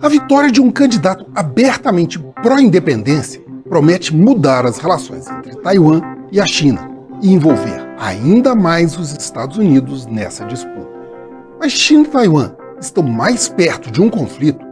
A 0.00 0.08
vitória 0.08 0.52
de 0.52 0.60
um 0.60 0.70
candidato 0.70 1.26
abertamente 1.34 2.16
pró-independência 2.16 3.42
promete 3.68 4.14
mudar 4.14 4.64
as 4.64 4.78
relações 4.78 5.26
entre 5.26 5.56
Taiwan 5.56 6.00
e 6.30 6.40
a 6.40 6.46
China 6.46 6.88
e 7.20 7.32
envolver 7.32 7.84
ainda 7.98 8.54
mais 8.54 8.96
os 8.96 9.10
Estados 9.10 9.58
Unidos 9.58 10.06
nessa 10.06 10.44
disputa. 10.44 10.88
Mas 11.58 11.72
China 11.72 12.04
e 12.04 12.08
Taiwan 12.08 12.54
estão 12.80 13.02
mais 13.02 13.48
perto 13.48 13.90
de 13.90 14.00
um 14.00 14.08
conflito? 14.08 14.64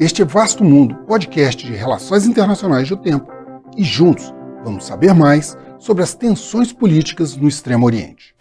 Este 0.00 0.22
é 0.22 0.24
Vasto 0.24 0.64
Mundo, 0.64 0.96
podcast 1.06 1.64
de 1.64 1.72
relações 1.72 2.26
internacionais 2.26 2.88
do 2.88 2.96
tempo, 2.96 3.30
e 3.76 3.84
juntos 3.84 4.34
vamos 4.64 4.86
saber 4.86 5.14
mais 5.14 5.56
sobre 5.78 6.02
as 6.02 6.14
tensões 6.14 6.72
políticas 6.72 7.36
no 7.36 7.46
Extremo 7.46 7.86
Oriente. 7.86 8.34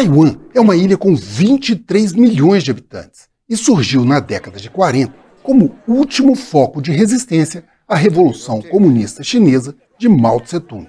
Taiwan 0.00 0.34
é 0.54 0.60
uma 0.60 0.74
ilha 0.74 0.96
com 0.96 1.14
23 1.14 2.14
milhões 2.14 2.62
de 2.62 2.70
habitantes 2.70 3.28
e 3.46 3.54
surgiu 3.54 4.02
na 4.02 4.18
década 4.18 4.58
de 4.58 4.70
40 4.70 5.12
como 5.42 5.76
último 5.86 6.34
foco 6.34 6.80
de 6.80 6.90
resistência 6.90 7.64
à 7.86 7.96
Revolução 7.96 8.62
Comunista 8.62 9.22
Chinesa 9.22 9.74
de 9.98 10.08
Mao 10.08 10.40
Tse-tung. 10.40 10.88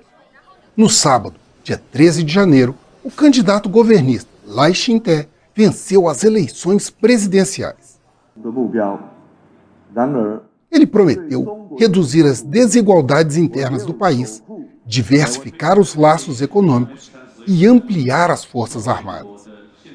No 0.77 0.89
sábado, 0.89 1.35
dia 1.61 1.77
13 1.91 2.23
de 2.23 2.31
janeiro, 2.31 2.73
o 3.03 3.11
candidato 3.11 3.67
governista 3.67 4.29
Lai 4.47 4.73
Ching-te 4.73 5.27
venceu 5.53 6.07
as 6.07 6.23
eleições 6.23 6.89
presidenciais. 6.89 7.99
Ele 10.71 10.87
prometeu 10.87 11.75
reduzir 11.77 12.25
as 12.25 12.41
desigualdades 12.41 13.35
internas 13.35 13.85
do 13.85 13.93
país, 13.93 14.41
diversificar 14.85 15.77
os 15.77 15.95
laços 15.95 16.41
econômicos 16.41 17.11
e 17.47 17.65
ampliar 17.65 18.29
as 18.31 18.43
forças 18.43 18.87
armadas. 18.87 19.49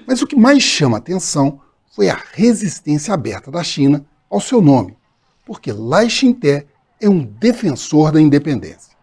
Mas 0.07 0.23
o 0.23 0.27
que 0.27 0.37
mais 0.37 0.63
chama 0.63 0.99
atenção 0.99 1.61
foi 1.95 2.09
a 2.09 2.21
resistência 2.33 3.15
aberta 3.15 3.51
da 3.51 3.63
China 3.63 4.05
ao 4.29 4.41
seu 4.41 4.61
nome, 4.61 4.97
porque 5.45 5.73
Lai 5.73 6.11
Ching-te 6.11 6.67
é 7.01 7.09
um 7.09 7.25
defensor 7.25 8.13
da 8.13 8.21
independência. 8.21 8.95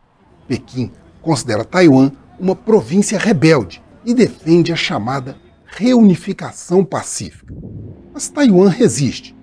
Pequim 0.47 0.91
considera 1.21 1.63
Taiwan 1.63 2.11
uma 2.39 2.55
província 2.55 3.17
rebelde 3.17 3.81
e 4.05 4.13
defende 4.13 4.71
a 4.71 4.75
chamada 4.75 5.37
reunificação 5.65 6.83
pacífica. 6.83 7.53
Mas 8.13 8.29
Taiwan 8.29 8.69
resiste, 8.69 9.35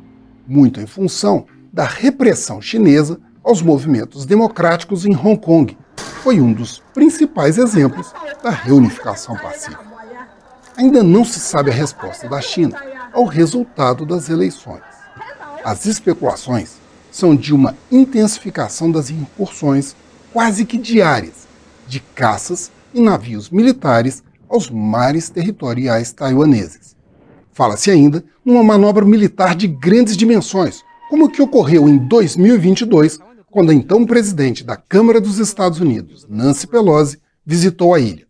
muito 0.47 0.81
em 0.81 0.87
função 0.87 1.47
da 1.73 1.85
repressão 1.85 2.61
chinesa 2.61 3.21
aos 3.43 3.63
movimentos 3.63 4.27
democráticos 4.27 5.05
em 5.07 5.17
Hong 5.17 5.39
Kong. 5.41 5.77
Foi 6.23 6.39
um 6.39 6.53
dos 6.53 6.83
principais 6.93 7.57
exemplos 7.57 8.13
da 8.43 8.51
reunificação 8.51 9.37
pacífica. 9.37 9.81
Ainda 10.77 11.03
não 11.03 11.25
se 11.25 11.41
sabe 11.41 11.71
a 11.71 11.75
resposta 11.75 12.29
da 12.29 12.43
China 12.43 12.79
ao 13.13 13.25
resultado 13.25 14.05
das 14.05 14.29
eleições. 14.29 14.83
As 15.65 15.87
especulações 15.87 16.73
são 17.11 17.35
de 17.35 17.55
uma 17.55 17.75
intensificação 17.91 18.93
das 18.93 19.09
incursões 19.09 19.97
quase 20.31 20.67
que 20.67 20.77
diárias 20.77 21.49
de 21.89 22.01
caças 22.01 22.71
e 22.93 23.01
navios 23.01 23.49
militares 23.49 24.23
aos 24.47 24.69
mares 24.69 25.31
territoriais 25.31 26.13
taiwaneses. 26.13 26.95
Fala-se 27.51 27.91
ainda 27.91 28.23
numa 28.45 28.63
manobra 28.63 29.07
militar 29.07 29.55
de 29.55 29.67
grandes 29.67 30.17
dimensões, 30.17 30.83
como 31.09 31.25
o 31.25 31.31
que 31.31 31.43
ocorreu 31.43 31.89
em 31.89 31.97
2022, 31.97 33.19
quando 33.51 33.71
a 33.71 33.75
então 33.75 34.07
presidente 34.07 34.63
da 34.63 34.77
Câmara 34.77 35.21
dos 35.21 35.39
Estados 35.39 35.81
Unidos, 35.81 36.27
Nancy 36.29 36.67
Pelosi, 36.67 37.21
visitou 37.45 37.95
a 37.95 38.01
ilha. 38.01 38.27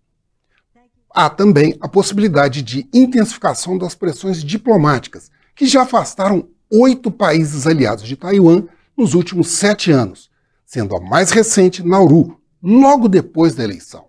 Há 1.12 1.28
também 1.28 1.77
a 1.80 1.88
possibilidade 1.88 2.62
de 2.62 2.88
intensificação 2.92 3.77
das 3.77 3.94
pressões 3.94 4.42
diplomáticas, 4.42 5.30
que 5.54 5.66
já 5.66 5.82
afastaram 5.82 6.48
oito 6.70 7.11
países 7.11 7.67
aliados 7.67 8.05
de 8.05 8.17
Taiwan 8.17 8.64
nos 8.96 9.14
últimos 9.14 9.48
sete 9.48 9.90
anos, 9.90 10.30
sendo 10.64 10.96
a 10.96 11.00
mais 11.00 11.30
recente 11.30 11.83
Nauru, 11.83 12.40
logo 12.62 13.08
depois 13.08 13.55
da 13.55 13.64
eleição. 13.64 14.06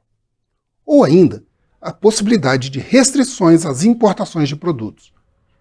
Ou 0.85 1.03
ainda 1.03 1.43
a 1.81 1.91
possibilidade 1.91 2.69
de 2.69 2.79
restrições 2.79 3.65
às 3.65 3.83
importações 3.83 4.47
de 4.47 4.55
produtos. 4.55 5.11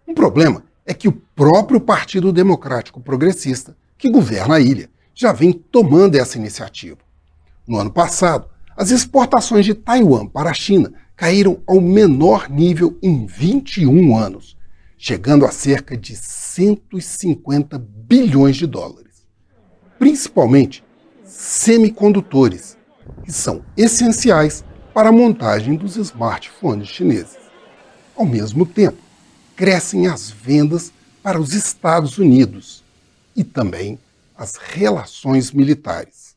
Um 0.07 0.15
problema 0.15 0.63
é 0.85 0.93
que 0.93 1.09
o 1.09 1.13
próprio 1.35 1.81
Partido 1.81 2.33
Democrático 2.33 3.01
Progressista, 3.01 3.75
que 3.97 4.11
governa 4.11 4.57
a 4.57 4.61
ilha, 4.61 4.91
já 5.21 5.35
vem 5.35 5.53
tomando 5.53 6.15
essa 6.15 6.39
iniciativa. 6.39 6.97
No 7.69 7.77
ano 7.77 7.91
passado, 7.91 8.49
as 8.75 8.91
exportações 8.91 9.67
de 9.67 9.75
Taiwan 9.75 10.27
para 10.27 10.49
a 10.49 10.55
China 10.55 10.95
caíram 11.15 11.61
ao 11.67 11.79
menor 11.79 12.49
nível 12.49 12.99
em 13.03 13.27
21 13.27 14.17
anos, 14.17 14.57
chegando 14.97 15.45
a 15.45 15.51
cerca 15.51 15.95
de 15.95 16.17
150 16.17 17.79
bilhões 17.79 18.57
de 18.57 18.67
dólares. 18.67 19.27
Principalmente 19.99 20.83
semicondutores, 21.23 22.79
que 23.23 23.31
são 23.31 23.63
essenciais 23.77 24.65
para 24.95 25.11
a 25.11 25.13
montagem 25.13 25.77
dos 25.77 25.97
smartphones 25.97 26.89
chineses. 26.89 27.37
Ao 28.17 28.25
mesmo 28.25 28.65
tempo, 28.65 28.97
crescem 29.55 30.07
as 30.07 30.31
vendas 30.31 30.91
para 31.23 31.39
os 31.39 31.53
Estados 31.53 32.17
Unidos 32.17 32.83
e 33.37 33.45
também 33.45 33.99
as 34.41 34.57
relações 34.57 35.53
militares. 35.53 36.35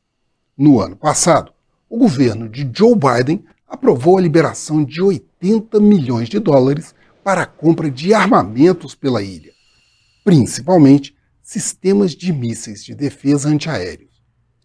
No 0.57 0.81
ano 0.81 0.93
passado, 0.93 1.53
o 1.89 1.97
governo 1.97 2.49
de 2.49 2.69
Joe 2.75 2.93
Biden 2.93 3.45
aprovou 3.65 4.17
a 4.17 4.21
liberação 4.21 4.83
de 4.83 5.01
80 5.01 5.79
milhões 5.79 6.27
de 6.27 6.37
dólares 6.37 6.93
para 7.23 7.43
a 7.43 7.45
compra 7.45 7.89
de 7.89 8.13
armamentos 8.13 8.93
pela 8.93 9.23
ilha, 9.23 9.53
principalmente 10.21 11.15
sistemas 11.41 12.11
de 12.11 12.33
mísseis 12.33 12.83
de 12.83 12.93
defesa 12.93 13.47
antiaéreos. 13.47 14.11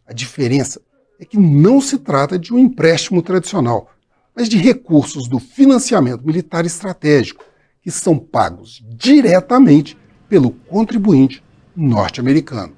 A 0.05 0.13
diferença 0.13 0.81
é 1.21 1.25
que 1.25 1.39
não 1.39 1.81
se 1.81 1.97
trata 1.97 2.37
de 2.37 2.53
um 2.53 2.59
empréstimo 2.59 3.23
tradicional, 3.23 3.89
mas 4.35 4.49
de 4.49 4.59
recursos 4.59 5.29
do 5.29 5.39
financiamento 5.39 6.27
militar 6.27 6.67
estratégico, 6.67 7.45
que 7.83 7.91
são 7.93 8.19
pagos 8.19 8.83
diretamente 8.89 9.97
pelo 10.29 10.51
contribuinte 10.51 11.41
norte-americano. 11.77 12.78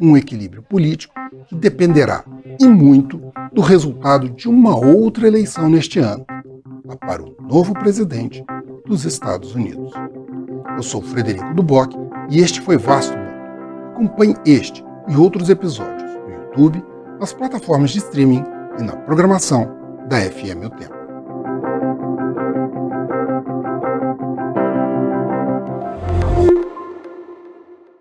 Um 0.00 0.16
equilíbrio 0.16 0.62
político 0.62 1.14
que 1.48 1.54
dependerá, 1.54 2.24
e 2.60 2.66
muito, 2.66 3.20
do 3.52 3.60
resultado 3.60 4.28
de 4.28 4.48
uma 4.48 4.76
outra 4.76 5.26
eleição 5.26 5.68
neste 5.68 5.98
ano, 5.98 6.24
para 7.00 7.22
o 7.22 7.34
novo 7.40 7.72
presidente 7.72 8.44
dos 8.86 9.04
Estados 9.04 9.54
Unidos. 9.54 9.92
Eu 10.76 10.82
sou 10.82 11.00
Frederico 11.02 11.54
Duboc 11.54 11.92
e 12.30 12.40
este 12.40 12.60
foi 12.60 12.76
Vasto 12.76 13.16
Mundo. 13.16 13.26
Acompanhe 13.92 14.36
este 14.44 14.84
e 15.08 15.16
outros 15.16 15.48
episódios 15.48 16.02
no 16.02 16.30
YouTube 16.30 16.84
nas 17.18 17.32
plataformas 17.32 17.90
de 17.90 17.98
streaming 17.98 18.44
e 18.78 18.82
na 18.82 18.94
programação 18.94 19.74
da 20.08 20.20
FM 20.20 20.66
O 20.66 20.70
Tempo. 20.70 20.96